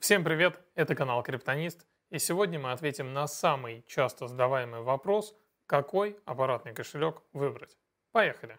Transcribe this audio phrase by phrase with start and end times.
[0.00, 6.18] Всем привет, это канал Криптонист, и сегодня мы ответим на самый часто задаваемый вопрос, какой
[6.24, 7.76] аппаратный кошелек выбрать.
[8.10, 8.58] Поехали!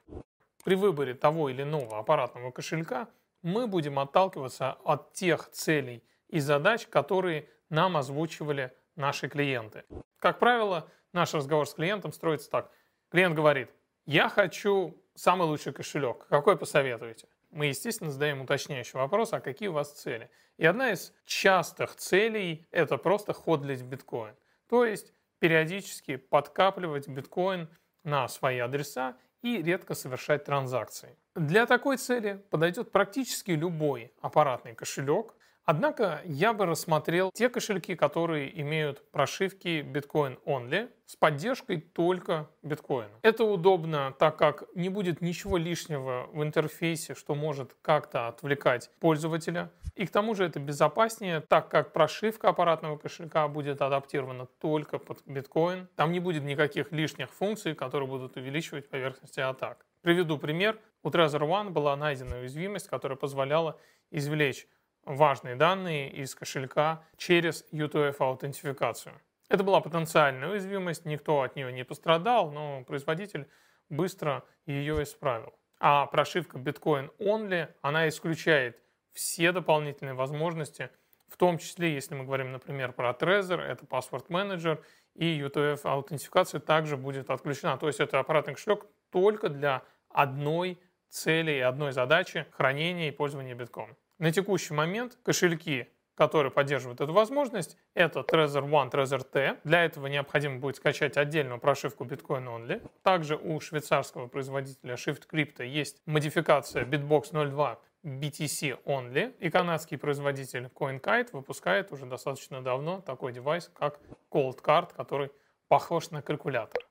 [0.63, 3.09] При выборе того или иного аппаратного кошелька
[3.41, 9.83] мы будем отталкиваться от тех целей и задач, которые нам озвучивали наши клиенты.
[10.19, 12.71] Как правило, наш разговор с клиентом строится так.
[13.10, 13.71] Клиент говорит,
[14.05, 17.27] я хочу самый лучший кошелек, какой посоветуете?
[17.52, 20.30] Мы, естественно, задаем уточняющий вопрос, а какие у вас цели?
[20.58, 24.36] И одна из частых целей– это просто ходлить биткоин.
[24.70, 27.68] То есть периодически подкапливать биткоин
[28.04, 31.18] на свои адреса и редко совершать транзакции.
[31.36, 35.34] Для такой цели подойдет практически любой аппаратный кошелек,
[35.64, 43.12] Однако я бы рассмотрел те кошельки, которые имеют прошивки Bitcoin Only с поддержкой только биткоина.
[43.22, 49.72] Это удобно, так как не будет ничего лишнего в интерфейсе, что может как-то отвлекать пользователя.
[49.96, 55.22] И к тому же это безопаснее, так как прошивка аппаратного кошелька будет адаптирована только под
[55.25, 55.88] биткоин.
[55.96, 59.86] Там не будет никаких лишних функций, которые будут увеличивать поверхности атак.
[60.02, 60.80] Приведу пример.
[61.03, 63.78] У Trezor One была найдена уязвимость, которая позволяла
[64.09, 64.68] извлечь
[65.05, 69.13] важные данные из кошелька через UTF-аутентификацию.
[69.49, 73.49] Это была потенциальная уязвимость, никто от нее не пострадал, но производитель
[73.89, 75.53] быстро ее исправил.
[75.79, 78.79] А прошивка Bitcoin Only, она исключает
[79.13, 80.89] все дополнительные возможности,
[81.27, 84.83] в том числе, если мы говорим, например, про Trezor, это Password Manager,
[85.16, 87.77] и UTF-аутентификация также будет отключена.
[87.77, 90.79] То есть это аппаратный кошелек только для одной
[91.09, 93.95] цели и одной задачи хранения и пользования битком.
[94.22, 99.58] На текущий момент кошельки, которые поддерживают эту возможность, это Trezor One, Trezor T.
[99.63, 102.88] Для этого необходимо будет скачать отдельную прошивку Bitcoin Only.
[103.02, 109.36] Также у швейцарского производителя Shift Crypto есть модификация Bitbox 02 BTC Only.
[109.39, 115.31] И канадский производитель CoinKite выпускает уже достаточно давно такой девайс, как Cold Card, который
[115.67, 116.91] похож на калькулятор.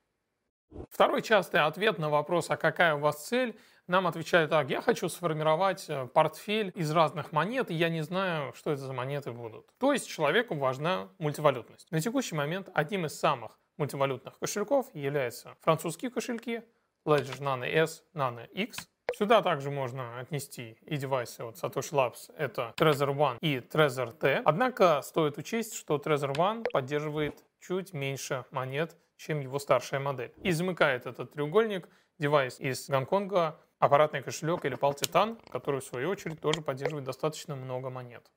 [0.89, 5.09] Второй частый ответ на вопрос, а какая у вас цель, нам отвечают так, я хочу
[5.09, 9.65] сформировать э, портфель из разных монет, и я не знаю, что это за монеты будут.
[9.79, 11.89] То есть человеку важна мультивалютность.
[11.91, 16.61] На текущий момент одним из самых мультивалютных кошельков являются французские кошельки
[17.05, 18.87] Ledger Nano S, Nano X.
[19.17, 24.41] Сюда также можно отнести и девайсы от Satoshi Labs, это Trezor One и Trezor T.
[24.45, 30.33] Однако стоит учесть, что Trezor One поддерживает чуть меньше монет, чем его старшая модель.
[30.43, 31.87] И замыкает этот треугольник
[32.17, 37.55] девайс из Гонконга аппаратный кошелек или PAL Titan, который в свою очередь тоже поддерживает достаточно
[37.55, 38.31] много монет.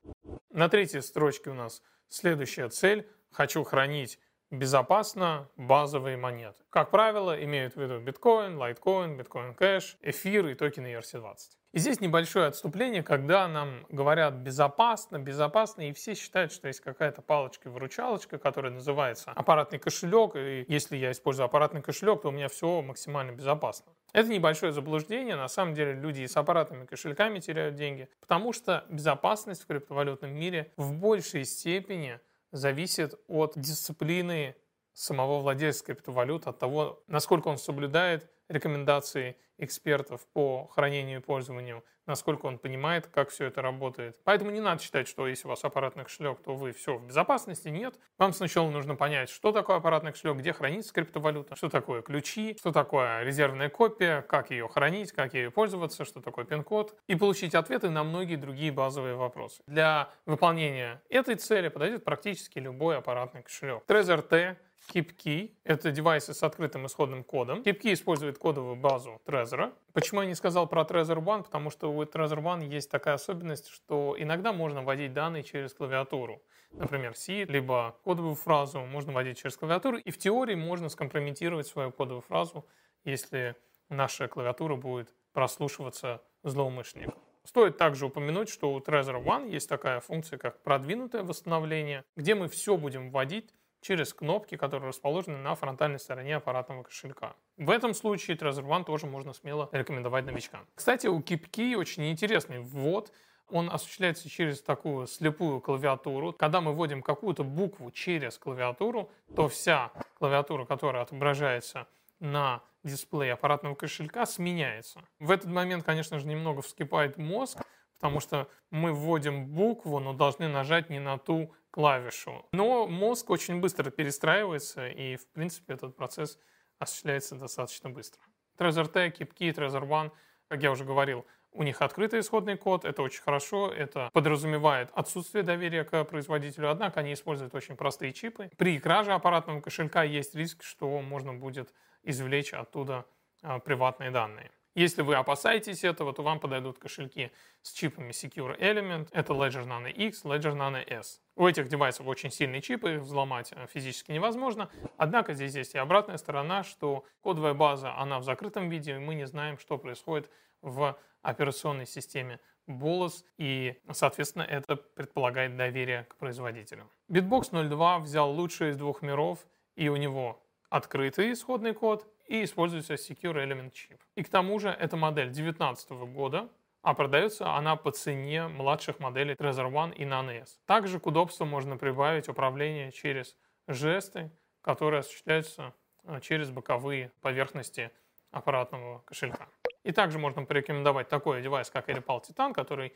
[0.50, 3.08] На третьей строчке у нас следующая цель.
[3.30, 4.18] Хочу хранить
[4.59, 6.62] безопасно базовые монеты.
[6.70, 11.37] Как правило, имеют в виду биткоин, лайткоин, биткоин кэш, эфир и токены ERC-20.
[11.75, 17.20] И здесь небольшое отступление, когда нам говорят безопасно, безопасно, и все считают, что есть какая-то
[17.20, 22.81] палочка-выручалочка, которая называется аппаратный кошелек, и если я использую аппаратный кошелек, то у меня все
[22.81, 23.93] максимально безопасно.
[24.12, 28.84] Это небольшое заблуждение, на самом деле люди и с аппаратными кошельками теряют деньги, потому что
[28.88, 32.20] безопасность в криптовалютном мире в большей степени
[32.54, 34.54] зависит от дисциплины
[34.92, 42.47] самого владельца криптовалют, от того, насколько он соблюдает рекомендации экспертов по хранению и пользованию, насколько
[42.47, 44.16] он понимает, как все это работает.
[44.25, 47.69] Поэтому не надо считать, что если у вас аппаратный кошелек, то вы все в безопасности.
[47.69, 47.98] Нет.
[48.19, 52.72] Вам сначала нужно понять, что такое аппаратный кошелек, где хранится криптовалюта, что такое ключи, что
[52.72, 57.91] такое резервная копия, как ее хранить, как ею пользоваться, что такое пин-код, и получить ответы
[57.91, 59.62] на многие другие базовые вопросы.
[59.66, 63.82] Для выполнения этой цели подойдет практически любой аппаратный кошелек.
[63.87, 64.56] Trezor T
[64.92, 67.62] KeepKey— это девайсы с открытым исходным кодом.
[67.62, 69.72] KeepKey использует кодовую базу Trezor.
[69.92, 71.42] Почему я не сказал про Trezor One?
[71.44, 76.42] Потому что у Trezor One есть такая особенность, что иногда можно вводить данные через клавиатуру.
[76.72, 79.98] Например, C, либо кодовую фразу можно вводить через клавиатуру.
[79.98, 82.66] И в теории можно скомпрометировать свою кодовую фразу,
[83.04, 83.56] если
[83.88, 87.18] наша клавиатура будет прослушиваться злоумышленником.
[87.44, 92.48] Стоит также упомянуть, что у Trezor One есть такая функция, как продвинутое восстановление, где мы
[92.48, 93.52] все будем вводить
[93.84, 97.36] через кнопки, которые расположены на фронтальной стороне аппаратного кошелька.
[97.58, 100.66] В этом случае Trezor One тоже можно смело рекомендовать новичкам.
[100.75, 103.12] Кстати, у KeepKey очень интересный ввод.
[103.50, 106.32] Он осуществляется через такую слепую клавиатуру.
[106.32, 111.87] Когда мы вводим какую-то букву через клавиатуру, то вся клавиатура, которая отображается
[112.20, 115.02] на дисплее аппаратного кошелька, сменяется.
[115.19, 117.62] В этот момент, конечно же, немного вскипает мозг,
[117.98, 122.47] потому что мы вводим букву, но должны нажать не на ту клавишу.
[122.53, 126.38] Но мозг очень быстро перестраивается, и, в принципе, этот процесс
[126.79, 128.23] осуществляется достаточно быстро.
[128.56, 130.12] Trezor T, KeepKey, Trezor One,
[130.47, 135.43] как я уже говорил, у них открытый исходный код, это очень хорошо, это подразумевает отсутствие
[135.43, 138.53] доверия к производителю, однако они используют очень простые чипы.
[138.56, 141.75] При краже аппаратного кошелька есть риск, что можно будет
[142.05, 143.05] извлечь оттуда
[143.43, 144.53] а, приватные данные.
[144.76, 147.32] Если вы опасаетесь этого, то вам подойдут кошельки
[147.62, 149.09] с чипами Secure Element.
[149.11, 151.21] Это Ledger Nano X, Ledger Nano S.
[151.36, 154.70] У этих девайсов очень сильные чипы, их взломать э, физически невозможно.
[154.96, 159.14] Однако здесь есть и обратная сторона, что кодовая база, она в закрытом виде, и мы
[159.14, 160.31] не знаем, что происходит
[160.62, 162.38] в операционной системе
[162.69, 166.88] Bolus, и, соответственно, это предполагает доверие к производителю.
[167.10, 170.40] Bitbox 02 взял лучшее из двух миров, и у него
[170.70, 173.98] открытый исходный код и используется Secure Element Chip.
[174.14, 176.48] И к тому же эта модель 2019 года,
[176.84, 180.60] а продается она по цене младших моделей Trezor One и Nano S.
[180.66, 183.34] Также к удобству можно прибавить управление через
[183.66, 185.72] жесты, которые осуществляются
[186.04, 187.90] э, через боковые поверхности
[188.31, 189.48] аппаратного кошелька.
[189.82, 192.92] И также можно порекомендовать такой девайс, как AirPal Titan, который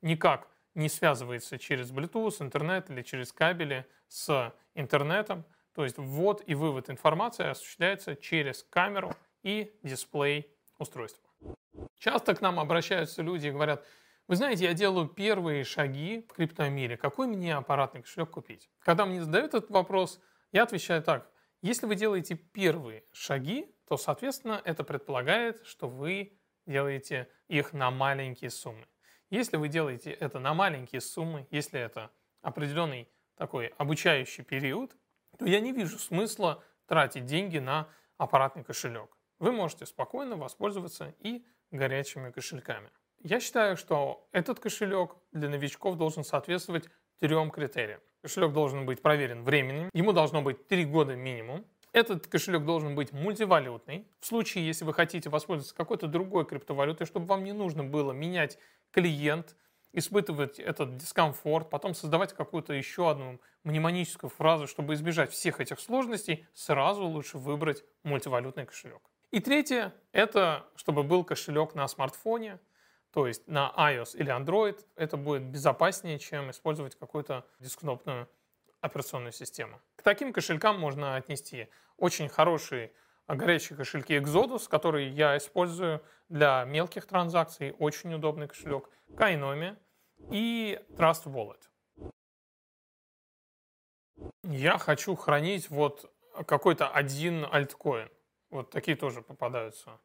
[0.00, 0.46] никак
[0.76, 5.44] не связывается через Bluetooth, интернет или через кабели с интернетом.
[5.74, 10.48] То есть ввод и вывод информации осуществляется через камеру и дисплей
[10.78, 11.23] устройства.
[11.98, 13.84] Часто к нам обращаются люди и говорят,
[14.26, 18.70] вы знаете, я делаю первые шаги в криптомире, какой мне аппаратный кошелек купить?
[18.80, 20.20] Когда мне задают этот вопрос,
[20.52, 21.30] я отвечаю так,
[21.62, 28.50] если вы делаете первые шаги, то, соответственно, это предполагает, что вы делаете их на маленькие
[28.50, 28.86] суммы.
[29.30, 32.10] Если вы делаете это на маленькие суммы, если это
[32.40, 34.96] определенный такой обучающий период,
[35.38, 39.16] то я не вижу смысла тратить деньги на аппаратный кошелек.
[39.38, 41.44] Вы можете спокойно воспользоваться и
[41.74, 42.90] горячими кошельками.
[43.22, 46.88] Я считаю, что этот кошелек для новичков должен соответствовать
[47.18, 48.00] трем критериям.
[48.22, 53.12] Кошелек должен быть проверен временем, ему должно быть 3 года минимум, этот кошелек должен быть
[53.12, 54.08] мультивалютный.
[54.20, 58.58] В случае, если вы хотите воспользоваться какой-то другой криптовалютой, чтобы вам не нужно было менять
[58.90, 59.56] клиент,
[59.92, 66.46] испытывать этот дискомфорт, потом создавать какую-то еще одну мнемоническую фразу, чтобы избежать всех этих сложностей,
[66.52, 69.02] сразу лучше выбрать мультивалютный кошелек.
[69.34, 72.60] И третье, это чтобы был кошелек на смартфоне,
[73.12, 74.78] то есть на iOS или Android.
[74.94, 78.28] Это будет безопаснее, чем использовать какую-то десктопную
[78.80, 79.80] операционную систему.
[79.96, 82.92] К таким кошелькам можно отнести очень хорошие
[83.26, 89.76] горячие кошельки Exodus, которые я использую для мелких транзакций, очень удобный кошелек, Kaiноmi
[90.30, 91.60] и Trust Wallet.
[94.44, 96.08] Я хочу хранить вот
[96.46, 98.08] какой-то один альткоин.
[98.54, 99.98] Вот такие тоже попадаются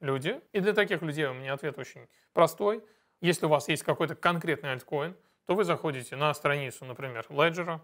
[0.00, 0.40] люди.
[0.52, 2.82] И для таких людей у меня ответ очень простой.
[3.20, 5.14] Если у вас есть какой-то конкретный альткоин,
[5.44, 7.78] то вы заходите на страницу, например, Ledger,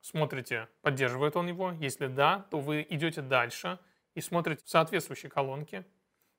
[0.00, 1.72] смотрите, поддерживает он его.
[1.80, 3.80] Если да, то вы идете дальше
[4.14, 5.84] и смотрите в соответствующей колонке,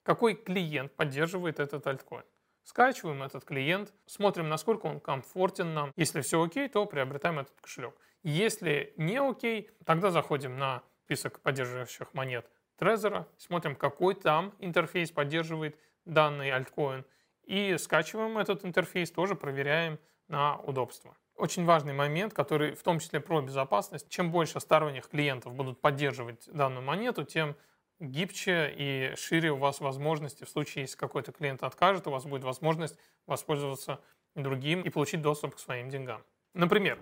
[0.03, 2.23] какой клиент поддерживает этот альткоин.
[2.63, 5.91] Скачиваем этот клиент, смотрим, насколько он комфортен нам.
[5.97, 7.93] Если все окей, то приобретаем этот кошелек.
[8.23, 12.49] Если не окей, тогда заходим на список поддерживающих монет
[12.81, 17.05] Trezor, смотрим, какой там интерфейс поддерживает данный альткоин,
[17.43, 23.19] и скачиваем этот интерфейс, тоже проверяем на удобство очень важный момент, который в том числе
[23.19, 24.07] про безопасность.
[24.09, 27.55] Чем больше сторонних клиентов будут поддерживать данную монету, тем
[27.99, 30.43] гибче и шире у вас возможности.
[30.43, 33.99] В случае, если какой-то клиент откажет, у вас будет возможность воспользоваться
[34.35, 36.23] другим и получить доступ к своим деньгам.
[36.53, 36.99] Например,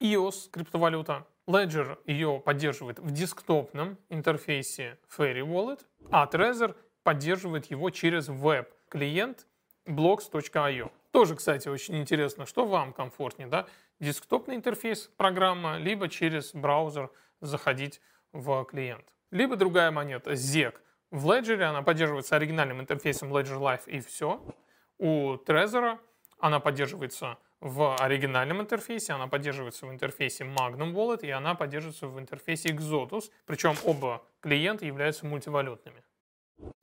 [0.00, 5.80] EOS, криптовалюта, Ledger ее поддерживает в десктопном интерфейсе Fairy Wallet,
[6.10, 9.46] а Trezor поддерживает его через веб-клиент
[9.86, 10.90] blocks.io.
[11.10, 13.66] Тоже, кстати, очень интересно, что вам комфортнее, да?
[13.98, 18.00] Десктопный интерфейс программа, либо через браузер заходить
[18.32, 19.04] в клиент.
[19.30, 20.76] Либо другая монета, ZEC.
[21.10, 24.42] В Ledger она поддерживается оригинальным интерфейсом Ledger Live и все.
[24.98, 25.98] У Trezor
[26.38, 32.18] она поддерживается в оригинальном интерфейсе, она поддерживается в интерфейсе Magnum Wallet и она поддерживается в
[32.18, 36.02] интерфейсе Exodus, причем оба клиента являются мультивалютными.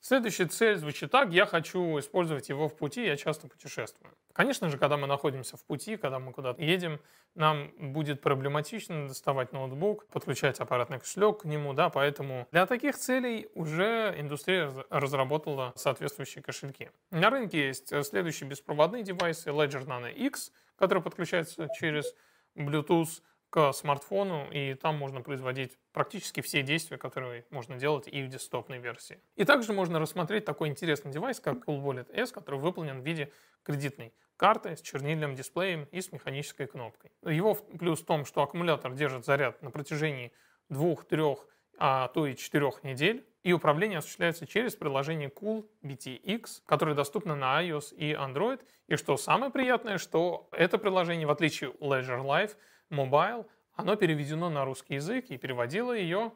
[0.00, 4.14] Следующая цель звучит так, я хочу использовать его в пути, я часто путешествую.
[4.32, 7.00] Конечно же, когда мы находимся в пути, когда мы куда-то едем,
[7.34, 13.48] нам будет проблематично доставать ноутбук, подключать аппаратный кошелек к нему, да, поэтому для таких целей
[13.54, 16.90] уже индустрия разработала соответствующие кошельки.
[17.10, 22.14] На рынке есть следующие беспроводные девайсы Ledger Nano X, которые подключаются через
[22.56, 28.28] Bluetooth к смартфону, и там можно производить практически все действия, которые можно делать и в
[28.28, 29.20] десктопной версии.
[29.36, 33.30] И также можно рассмотреть такой интересный девайс, как Cool Wallet S, который выполнен в виде
[33.62, 37.12] кредитной карты с чернильным дисплеем и с механической кнопкой.
[37.22, 40.32] Его плюс в том, что аккумулятор держит заряд на протяжении
[40.70, 41.46] двух-трех
[41.80, 43.26] а то и 4 недель.
[43.42, 48.60] И управление осуществляется через приложение Cool BTX, которое доступно на iOS и Android.
[48.86, 52.56] И что самое приятное, что это приложение, в отличие от Ledger Live
[52.90, 56.32] Mobile, оно переведено на русский язык и переводила ее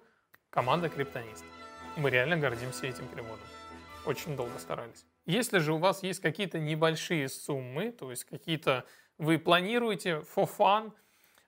[0.48, 1.44] команда Криптонист.
[1.98, 3.46] Мы реально гордимся этим переводом.
[4.06, 5.04] Очень долго старались.
[5.26, 8.86] Если же у вас есть какие-то небольшие суммы, то есть какие-то
[9.18, 10.92] вы планируете for fun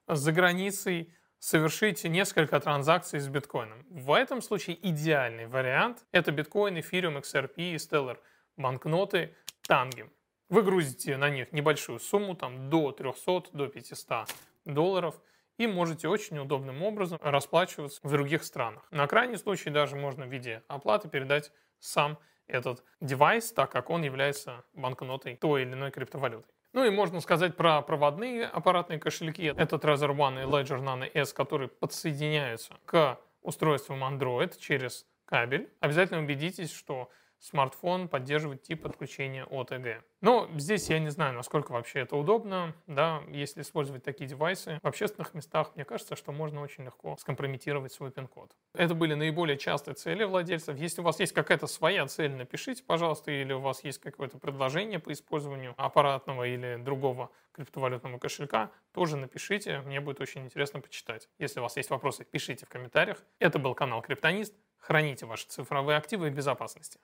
[0.07, 3.85] за границей совершить несколько транзакций с биткоином.
[3.91, 8.19] В этом случае идеальный вариант– это биткоин, эфириум, XRP и Stellar,
[8.57, 9.37] банкноты
[9.69, 10.11] Tangem.
[10.49, 14.29] Вы грузите на них небольшую сумму, там до 300, до 500
[14.65, 15.21] долларов,
[15.59, 18.87] и можете очень удобным образом расплачиваться в других странах.
[18.91, 24.03] На крайний случай даже можно в виде оплаты передать сам этот девайс, так как он
[24.03, 26.49] является банкнотой той или иной криптовалюты.
[26.73, 29.45] Ну и можно сказать про проводные аппаратные кошельки.
[29.57, 35.73] Это Trezor One и Ledger Nano S, которые подсоединяются к устройствам Android через кабель.
[35.81, 40.03] Обязательно убедитесь, что смартфон поддерживает тип подключения OTG.
[40.21, 44.81] Но здесь я не знаю, насколько вообще это удобно, да, если использовать такие девайсы.
[44.83, 48.51] В общественных местах, мне кажется, что можно очень легко скомпрометировать свой пин-код.
[48.75, 50.77] Это были наиболее частые цели владельцев.
[50.77, 54.99] Если у вас есть какая-то своя цель, напишите, пожалуйста, или у вас есть какое-то предложение
[54.99, 61.29] по использованию аппаратного или другого криптовалютного кошелька, тоже напишите, мне будет очень интересно почитать.
[61.39, 63.23] Если у вас есть вопросы, пишите в комментариях.
[63.39, 64.55] Это был канал Криптонист.
[64.79, 67.01] Храните ваши цифровые активы в безопасности.